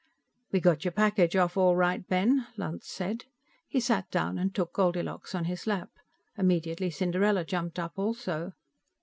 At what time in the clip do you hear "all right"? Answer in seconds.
1.57-2.07